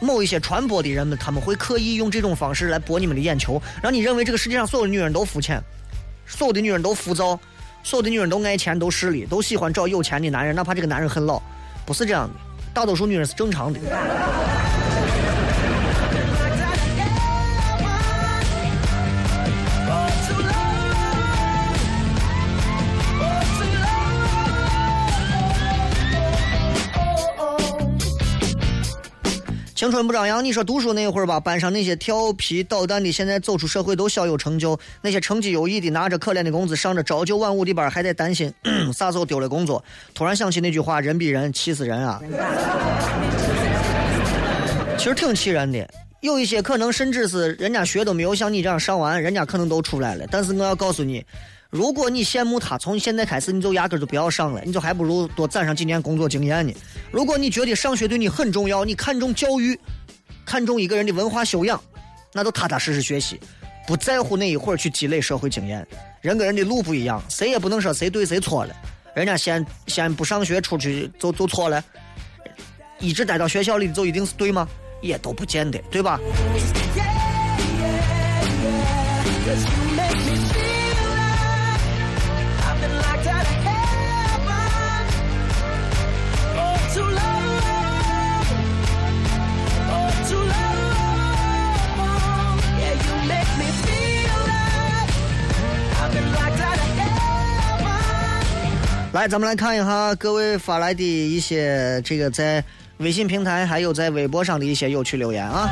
[0.00, 5.62] 某一些传播的人们，他们会刻意用这种方式来博你们的眼球，让你认为这个世界上所有的女人都肤浅，
[6.26, 7.38] 所有的女人都浮躁，
[7.82, 11.42] 所有的女人都爱钱、都势利、都喜欢找有钱的男人，哪怕这个男人很老。
[11.84, 12.34] 不是这样的，
[12.72, 13.80] 大多数女人是正常的。
[29.82, 38.54] 青春不张扬，你说读书那会儿吧，班上那些调皮捣蛋的，现在走出社会都小有成就；那些成绩优异的，拿着可怜的工资上着朝九晚五的班，还在担心
[38.94, 39.84] 啥时候丢了工作。
[40.14, 42.22] 突然想起那句话：“人比人气死人啊！”
[44.96, 45.84] 其实挺气人的。
[46.20, 50.24] 有一些可能甚至是人家学都没有像你这样上完，人家可能都出来了。
[50.30, 51.26] 但是我要告诉你，
[51.72, 56.74] 如果你羡慕他，从现在开始你就压根就不要上了，你就还不如多攒上几年工作经验呢。
[57.10, 59.76] 如果你觉得上学对你很重要，你看重教育。
[60.44, 61.82] 看重一个人的文化修养，
[62.34, 63.40] 那就踏踏实实学习，
[63.86, 65.86] 不在乎那一会儿去积累社会经验。
[66.20, 68.76] 人跟人的路不一样，谁也不能说谁对谁错了。
[69.14, 71.82] 人家先先不上学出去就就错了，
[72.98, 74.68] 一直待到学校里就一定是对吗？
[75.00, 76.20] 也都不见得，对吧？
[99.12, 102.64] 来，咱们来看一下各位发来的一些这个在
[102.96, 105.68] 微信平台还有在微博上的一些有趣留言啊。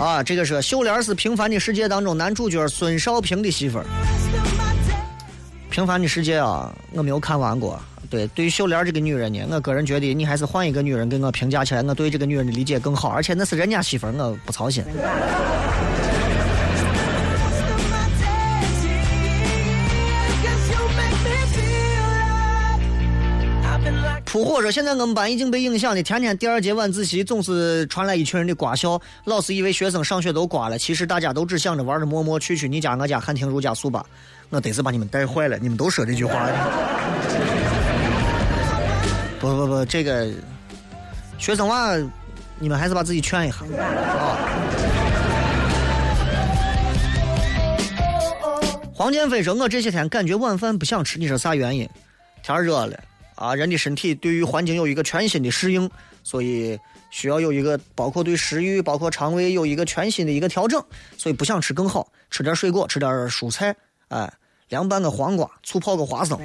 [0.00, 3.84] 啊，这个是秀莲是《平凡的世界》当中男主角孙少平的媳妇儿。
[5.70, 7.80] 《平凡的世界》啊，我没有看完过。
[8.10, 13.08] 对，对于秀莲这个女人呢，我个人觉得你还是换一个女人给我评价起来，我对这个女人的理解更好。
[13.10, 14.84] 而且那是人家媳妇儿，我不操心。
[24.32, 34.06] 扑火说：“现在我们班已经被影响的，天天第二节晚自习总是传来一群人的瓜笑，老师以为学生上学都瓜了，其实大家都只想着玩的磨磨去去你家我家汉庭如家速吧。
[34.48, 36.48] 我得是把你们带坏了，你们都说这句话。
[39.38, 40.30] 不不不，这个
[41.36, 41.94] 学生娃，
[42.58, 44.38] 你们还是把自己劝一下啊。”
[48.96, 51.86] 黄建飞说：“我这些天感觉晚饭不想吃，你说啥原因？
[52.42, 52.98] 天热了。”
[53.34, 55.90] 啊，人的身体对于环境有一个全新的适应，
[56.22, 56.78] 所以
[57.10, 60.82] 需要有一个包括对食欲、包括肠胃有一个全新的一个调整，
[61.16, 63.74] 所以不想吃更好，吃点水果，吃点蔬菜，
[64.08, 64.32] 哎，
[64.68, 66.38] 凉拌个黄瓜，醋泡个花生。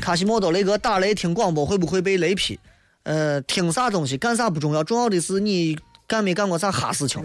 [0.00, 2.58] 卡西莫多雷格打雷听广播会不会被雷劈？
[3.04, 7.22] 呃，听啥东西干啥不重要，重要的是你干没干过啥哈事情。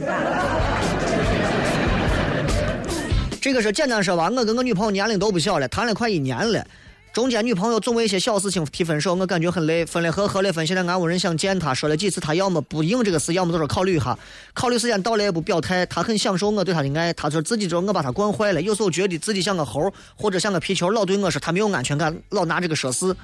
[3.40, 6.66] 这个是简单说吧，我跟我女朋友年龄都不小了，谈了快一年了，
[7.14, 14.18] 中间女朋友总为一些小事情提分手，我感觉很累，分了合合了分，现在俺屋人想见她，说了几次，她要么不应这个事，要么就说考虑一下，
[14.54, 23.16] 考虑时间到了也不表态，她很享受我对她的爱，她说自己说我把她惯坏了，有时候觉得自己像个猴或者像个皮球，老对我说她没有安全感，老拿这个说事，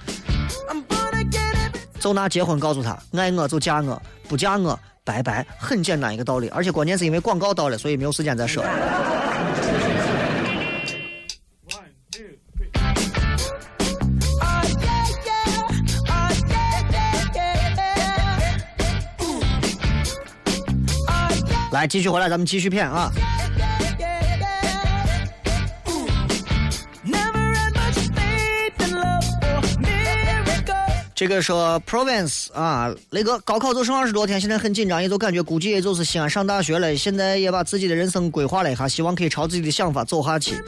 [1.99, 8.63] 就拿结婚告诉她，爱我就嫁我，不嫁我拜拜，很简单一个道理，而且关键是因为广告到了，所以没有时间再说。
[21.74, 23.12] 来，继续回来，咱们继续骗啊！
[31.16, 36.96] 这个说 Province 啊，那个高考就剩二十多天，现在很紧张，也就感觉估计也就是西安上大学了。
[36.96, 40.64] 现在也把自己的人生规划了一下，希望可以朝自己的想法走下去。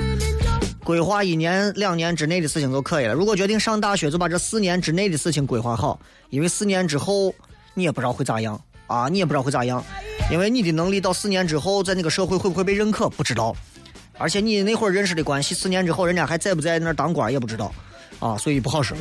[0.84, 3.14] 规划一年、两年之内的事情就可以了。
[3.14, 6.00] 如果决定上大学，就把这四年之内的事情规划好，
[6.32, 7.32] 因为四年之后
[7.76, 9.86] 你也不知道会咋样啊，你也不知道会咋样。
[10.32, 13.56] 因为你的能力到四年之后，在那个社会会不会被认可，不知道。
[14.18, 17.72] 而且你那会儿认识的关系，四年之后人家还在不在那儿当官也不知道，
[18.20, 18.98] 啊，所以不好说。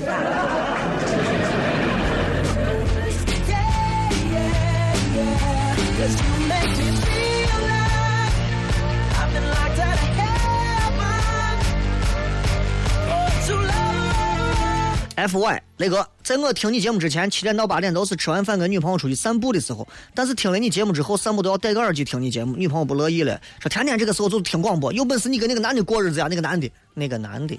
[15.24, 19.88] F Y 雷哥，在我听你节目之前，七点到八点都是吃完饭跟女朋友出去散步的时候。
[20.14, 24.92] 但是听了你节目之后，散步都要戴个耳机听你节目，女朋友不乐意了，说天天这个时候就听广播。
[24.92, 27.58] 有本事你跟那个男的过日子呀，那个男的，那个男的。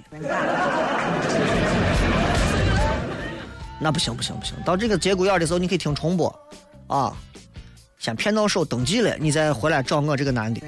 [3.79, 6.39] 那不行不行不行，到这个节骨眼的时候，你可以听重播，
[6.85, 7.17] 啊，
[7.97, 10.61] 先骗到手登记了，你再回来找我这个男的。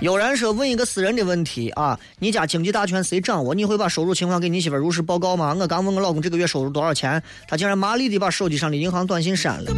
[0.00, 3.54] 有人说问一个私人的问题啊，你家经济大权谁掌握？
[3.54, 5.54] 你会把收入情况给你媳妇如实报告吗？
[5.60, 9.70] 我刚问我老公这个月收入多少钱，他竟然麻利的把手机上的银行短信删了。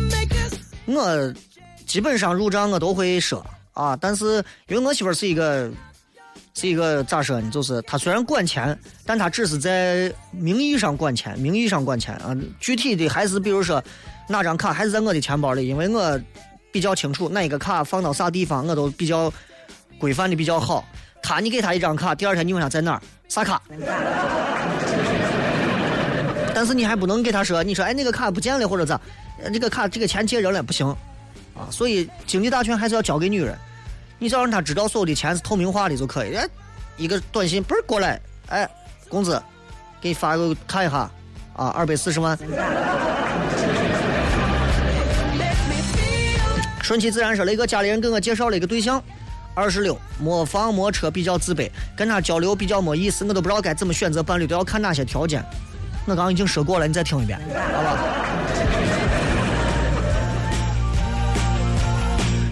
[0.86, 1.34] 我
[1.86, 3.96] 基本上入账我都会说啊。
[3.96, 4.36] 但是
[4.68, 5.68] 因为我媳妇是一个
[6.54, 7.50] 是一个咋说呢？
[7.50, 12.32] 就是她虽然管钱，但她只是在名义上管钱，名义上管钱啊。
[12.60, 13.82] 具体的还是比如说
[14.28, 16.20] 哪张卡还是在我的钱包里，因为我
[16.70, 19.32] 比较清楚哪一个卡放到啥地方，我都比较
[20.02, 20.84] 规范的比较好。
[21.22, 23.62] 他你给他一张卡，第二天你问他在哪儿，啥卡？
[26.52, 29.00] 但是你还不能给他说，你说哎那个卡不见了或者咋？
[29.52, 30.84] 这个卡这个钱借人了不行
[31.54, 31.70] 啊！
[31.70, 33.56] 所以经济大权还是要交给女人，
[34.18, 36.34] 你只要让她知道所有的钱是透明化的就可以。
[36.34, 36.48] 哎，
[36.96, 38.68] 一个短信不是过来，哎，
[39.08, 39.40] 工资
[40.00, 41.08] 给你发个看一下
[41.54, 42.36] 啊，二百四十万。
[46.82, 49.00] 顺其自然说，雷哥家里人给我介绍了一个对象，
[49.54, 55.44] 二十六，没房没车，比较自卑，跟他交流比较没意思，我都不知道该怎么选择伴侣，都要看哪些条件。
[56.06, 57.38] 我刚刚已经说过了，你再听一遍，
[57.72, 57.98] 好吧？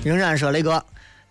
[0.04, 0.82] 仍然说雷哥，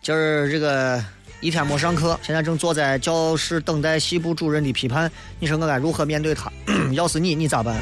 [0.01, 1.03] 今儿这个
[1.39, 5.09] 一天没上课，现在正坐在教室等待系部主任的批判。
[5.39, 6.51] 你说我该如何面对他？
[6.93, 7.75] 要是你，你咋办？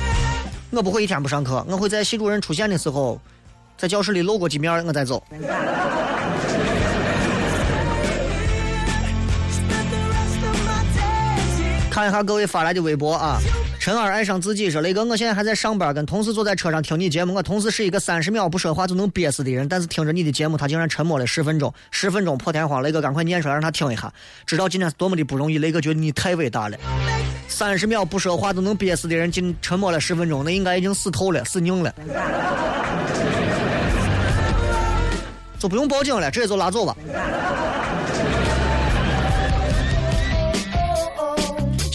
[0.72, 3.20] 我不会一天不上课，我会在系主任出现的时候，
[3.78, 5.24] 在教室里露过几面，我再走。
[11.98, 13.40] 看一下各位发来的微博啊。
[13.80, 17.34] 陈二爱上自己说：“雷哥，我现在还在上班，跟同事坐在车上听你节目。
[17.34, 21.74] 我同事是一个三十秒不说话就能憋死的人，但是听着你的节目，他竟然沉默了十分钟。
[21.90, 24.14] 十分钟破天荒，雷哥赶快念出来让他听一下，
[24.46, 25.58] 知道今天是多么的不容易。
[25.58, 26.78] 雷哥觉得你太伟大了，
[27.48, 31.92] 三十秒不说话都能憋死的人，竟沉默了十分钟，那应该已经死透了，死硬了，
[35.58, 36.96] 就不用报警了，直接就拉走吧。”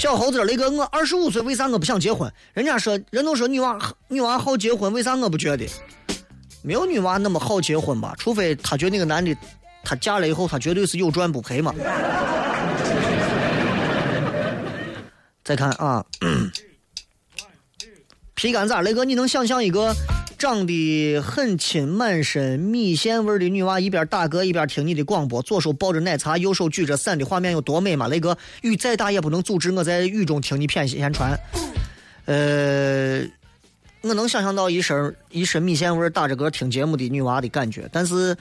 [0.03, 2.28] 小猴子，雷哥，我二十五岁，为啥我不想结婚？
[2.55, 3.78] 人家说，人都说女娃
[4.09, 5.64] 女娃好结婚，为啥我不觉得？
[6.61, 8.12] 没有女娃那么好结婚吧？
[8.18, 9.32] 除非她觉得那个男的，
[9.84, 11.72] 她嫁了以后，她绝对是有赚不赔嘛。
[15.44, 16.05] 再看啊。
[18.34, 18.80] 皮干咋？
[18.80, 19.94] 雷哥，你能想象一个
[20.43, 28.09] 长得很亲、满身米线味的女娃，一边打嗝一边听你的广播，左手抱着奶茶，右手举着伞的画面有多美吗？
[28.09, 31.38] 雷哥，雨再大也不能阻止我在雨中听你谝闲传。
[32.24, 33.20] 呃，
[34.01, 38.36] 我能想象到一身一身米线味打着嗝听节目的女娃的感觉，但是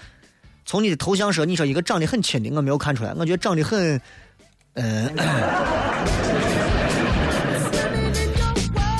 [0.65, 4.01] 从你的头像说，你说一个长得很亲的，我没有看出来，我觉得长得很，
[4.73, 5.07] 嗯。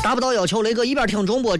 [0.04, 1.58] 达不到要求，雷哥一边听中播，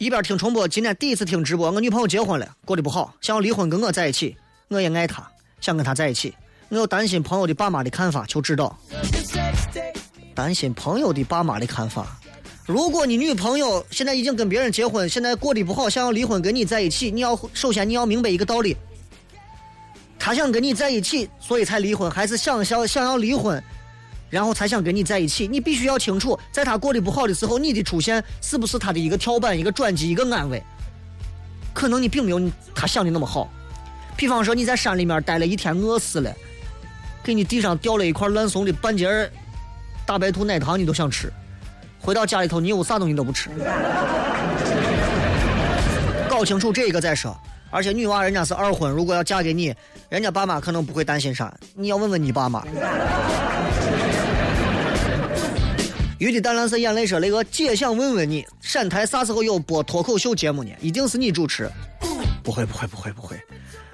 [0.00, 0.66] 一边听重播。
[0.66, 4.34] 今天第一次听直播，我女朋友结婚了，过得不好，想要离婚跟我在一起。
[4.68, 5.30] 我也爱她，
[5.60, 6.34] 想跟她在一起。
[6.70, 8.74] 我又担心朋友的爸妈的看法，求指导。
[10.34, 12.18] 担心朋友的爸妈的看法。
[12.64, 18.74] 如果你女朋友现在已经跟别人结婚，现在过得不好，想要离婚跟你在一起，你要首先你要明白一个道理：
[20.18, 23.62] 她想跟你在一起，所以才离婚，还是想想想要离婚？
[24.30, 30.62] 然后才想跟你在一起，你必须要清楚，在他过得不好的时候，你的出现是不是他的一个跳板、一个转机、一个安慰？
[31.74, 32.40] 可能你并没有
[32.74, 33.50] 他想的那么好。
[34.16, 36.32] 比方说你在山里面待了一天，饿死了，
[37.22, 39.30] 给你地上掉了一块烂怂的半截
[40.06, 41.32] 大白兔奶糖，你都想吃。
[41.98, 43.50] 回到家里头，你有啥东西都不吃。
[46.28, 47.36] 搞清楚这个再说。
[47.72, 49.72] 而且女娃人家是二婚，如果要嫁给你，
[50.08, 51.54] 人家爸妈可能不会担心啥。
[51.74, 52.64] 你要问问你爸妈。
[56.20, 60.70] 鱼的淡蓝色眼泪说：“雷哥，姐想问问你，陕台啥时候有播脱口秀节目呢？
[60.78, 61.66] 一定是你主持？
[62.42, 63.40] 不会，不会，不会，不会。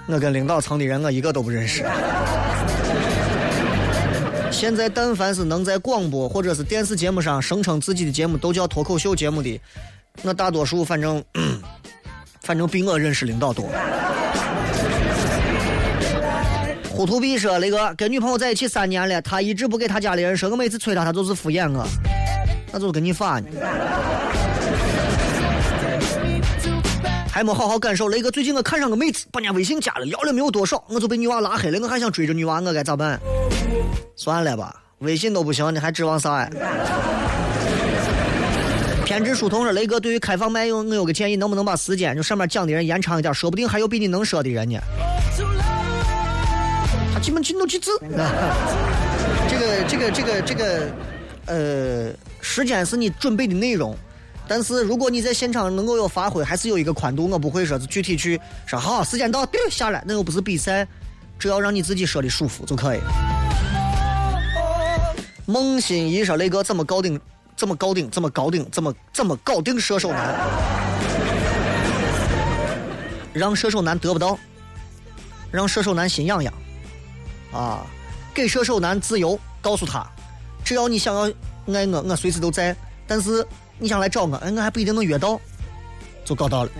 [0.09, 1.85] 我跟领导层的人，我一个都不认识。
[4.51, 9.61] 现在但凡是能在广播或者是电视节目上声称自己的节目都叫脱口秀节目的，
[10.21, 11.23] 那大多数反正，
[12.43, 13.69] 反正比我认识领导多。”
[16.97, 21.87] 糊涂逼说：“雷哥，跟女朋友在一起三年了，他一直不给他家里人说，我每次催他，他就是敷衍我，
[22.73, 23.49] 那就是跟你发呢。
[27.31, 28.09] 还没好好感受。
[28.09, 31.79] 雷哥，最近我看上个妹子，把人家微信加了，聊了没有多少，我就被女娃拉黑了。
[31.83, 33.21] 我还想追着女娃，我该咋办？
[34.17, 36.49] 算了吧，微信都不行，你还指望啥呀？”
[39.05, 43.35] 偏执书童说：“雷哥，对于开放麦，有我有个建议，能不能把时间就上面讲的人延长一点？
[43.35, 44.79] 说不定还有比你能说的人呢。”
[47.19, 48.31] 基本进都去字啊？
[49.49, 50.89] 这个这个这个这个，
[51.47, 53.97] 呃，时间是你准备的内容，
[54.47, 57.29] 但是如果你在现场能够有发挥，还是有一个宽度。
[57.29, 60.87] 我不会说具体去说好时间到，丢 下来，那又不是比赛，
[61.39, 63.01] 只要让你自己说的舒服就可以。
[65.47, 67.21] 孟欣怡说：“雷哥怎么搞定？
[67.57, 68.11] 怎么搞定？
[68.11, 68.69] 怎么搞定？
[68.71, 70.35] 怎么怎么搞定射手男？
[73.33, 74.39] 让射手男得不到。”
[75.53, 76.53] 让射手男心痒痒，
[77.53, 77.87] 啊，
[78.35, 80.07] 给射手男自由，告诉他，
[80.65, 81.23] 只要你想要
[81.73, 82.77] 爱我，我随时都在。
[83.07, 83.47] 但是
[83.79, 85.41] 你想来找我，哎，我还不一定能约到，
[86.25, 86.71] 就搞到了。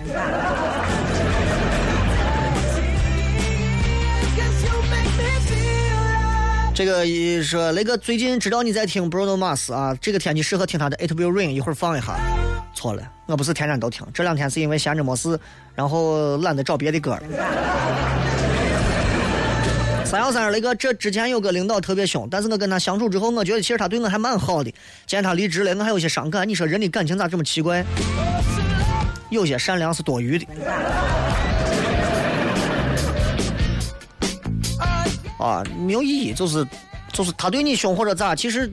[6.75, 12.15] 这个一说那个最近知道你在听 Bruno Mars 啊，这个天气适合听他的 It Will Rain，一会儿放一下。
[12.75, 15.39] 错了，我不是天天都听，这两天是因为闲着没事，
[15.73, 17.21] 然后懒得找别的歌了。
[20.09, 24.73] 三幺三二那个，这之前有个领导特别凶，但是我跟他相处之后，我觉得其实他对我还蛮好的。
[25.05, 26.47] 见他离职了，我还有些伤感。
[26.47, 27.83] 你说人的感情咋这么奇怪？
[29.29, 30.47] 有些善良是多余的。
[35.37, 36.65] 啊，没有意义，就是，
[37.11, 38.71] 就是他对你凶或者咋，其实，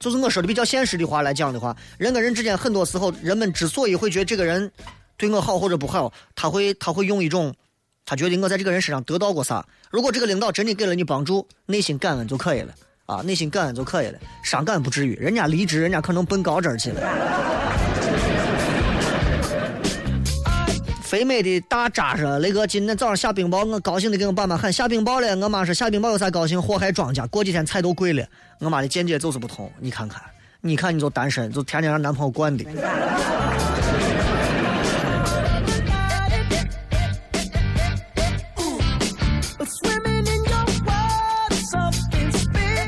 [0.00, 4.72] 就是我说的比较现实的话来讲的话，人跟人之间很多时候，人们之所以会觉得这个人
[5.18, 7.54] 对我好或者不好，他会他会用一种，
[8.06, 9.64] 他觉得我在这个人身上得到过啥。
[9.90, 12.74] 如果这个领导真的给了你帮助，内心感恩就可以了
[13.06, 15.14] 啊，内心感恩就可以了，伤感不至于。
[15.14, 17.00] 人家离职，人家可能奔高这去了。
[21.02, 25.36] 肥美的大渣说：“雷哥，今天早上下冰雹，我高兴的跟我爸妈喊下冰雹了。
[25.36, 26.60] 我妈说下冰雹有啥高兴？
[26.60, 27.26] 祸害庄稼。
[27.28, 28.26] 过几天菜都贵了。
[28.58, 29.70] 我妈的见解就是不同。
[29.78, 30.20] 你看看，
[30.60, 32.64] 你看你就单身，就天天让男朋友惯的。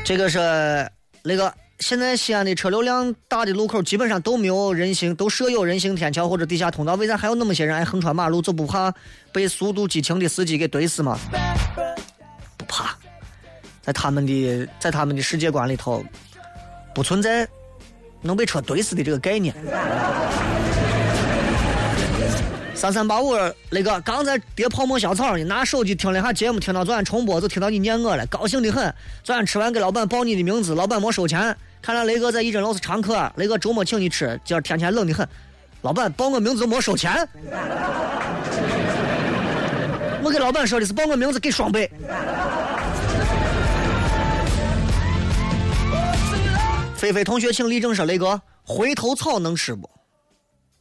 [0.07, 0.39] 这个是
[1.21, 6.95] 那个。”现在西安的车流量大的路口基本上都没有人行，都设有人行天桥或者地下通道。
[6.95, 8.41] 为啥还有那么些人爱横穿马路？
[8.41, 8.91] 就不怕
[9.31, 11.19] 被速度激情的司机给怼死吗？
[12.57, 12.97] 不怕，
[13.83, 16.03] 在他们的在他们的世界观里头，
[16.95, 17.47] 不存在
[18.23, 19.53] 能被车怼死的这个概念。
[22.77, 23.33] 三三八五
[23.71, 28.93] 那个刚在叠泡沫香草呢，拿手机听了一下节目，听到昨天重播就听到你念我了，高兴的很。
[29.23, 31.57] 昨天吃完给老板报你的名字，老板没收钱。
[31.81, 35.27] 看来雷哥在义诊楼是常客，雷哥周末请你吃，今儿天气冷的很。
[35.81, 37.27] 老板报我名字没收钱，
[40.21, 41.89] 我给老板说的是报我名字给双倍。
[46.95, 49.89] 菲菲同学请立正说雷哥，回头草能吃不？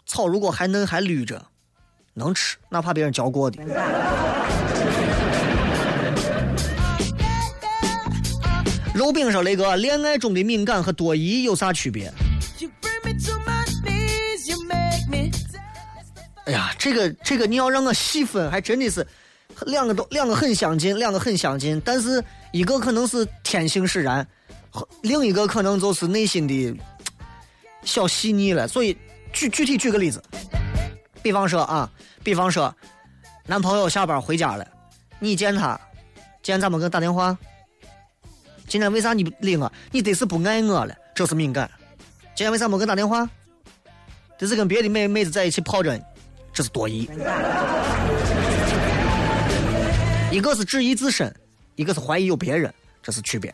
[0.05, 1.43] 草如果还嫩还绿着，
[2.19, 3.63] 能吃，哪怕别人嚼过的。
[8.95, 12.11] 肉饼说：“雷哥，恋爱中的敏感和多疑有啥区别？”
[16.47, 19.07] 哎呀，这个这个你要让我细分，还真的是
[19.67, 24.27] 两个都两个很相近，两个很相近，但是一个可能是天性使然，
[25.03, 26.75] 另一个可能就是内心的
[27.85, 28.67] 小细腻了。
[28.67, 28.97] 所以
[29.31, 30.23] 具具体举个例子，
[31.27, 31.91] 比方说啊，
[32.23, 32.73] 比方说
[33.47, 34.65] 男朋友下班回家了，
[35.19, 35.77] 你见他，
[36.41, 37.37] 今天咋没给他打电话。
[38.69, 39.73] 今天为啥你不理我？
[39.91, 41.69] 你得是不爱我了，这是敏感。
[42.37, 43.29] 今天为啥没给打电话？
[44.39, 46.01] 这是跟别的妹妹子在一起泡着，
[46.53, 47.11] 这是多疑。
[50.31, 51.35] 一个是质疑自身，
[51.75, 52.73] 一个是怀疑有别人，
[53.03, 53.53] 这是区别。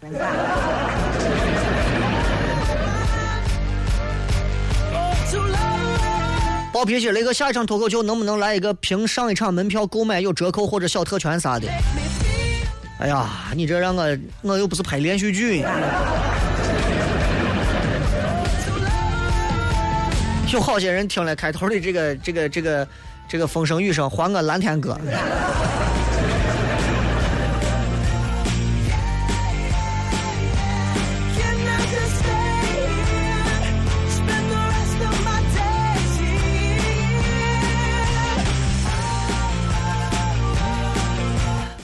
[6.82, 11.68] 好脾气，雷哥下一场脱口秀能不能来一个凭上一场门票购买有折扣或者小特权啥的？
[12.98, 15.64] 哎呀，你这让我，我又不是拍连续剧。
[20.52, 22.88] 有好些人听了开头的这个、这个、这个、
[23.28, 24.98] 这个风声雨声，还我蓝天哥。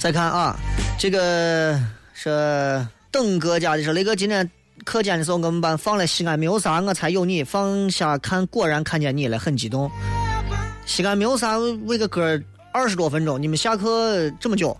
[0.09, 0.56] 再看啊。
[0.98, 1.78] 这个
[2.14, 4.50] 是邓哥家的，说雷哥今天
[4.82, 7.44] 课间的时候，我们班放了西安没有啥，我才有你。
[7.44, 9.90] 放下看，果然看见你了，很激动。
[10.86, 12.40] 西安没有啥，为个歌
[12.72, 14.74] 二十多分钟，你们下课这么久。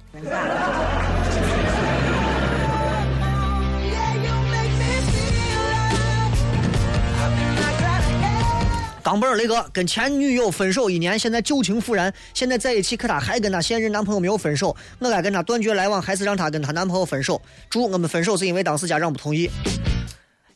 [9.09, 17.41] 钢本儿雷哥跟前女友分手一年，现在旧情复燃，现在在一起，可他还跟他现任男朋友没有分手，我该跟他断绝来往，还是让他跟他男朋友分手？
[17.71, 19.49] 祝我们分手是因为当时家长不同意。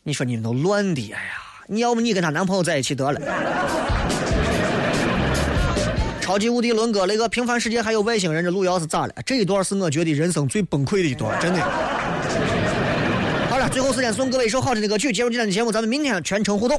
[0.03, 1.33] 你说你们都乱的，哎呀！
[1.67, 3.19] 你要不你跟他男朋友在一起得了。
[6.21, 9.15] 超级无敌伦哥，那个平凡世界还有外星人，这路遥是咋了？
[9.25, 11.61] 这一段是我觉得人生最崩溃的一段，真的。
[13.49, 16.79] 好了，最后时间送各位一首好听的歌曲，结束今天的节目，咱们明天全程互动。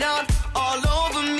[0.00, 1.39] it on all over me.